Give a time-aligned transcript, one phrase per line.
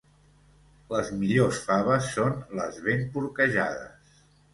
[0.93, 4.17] Les millors faves són les ben porquejades.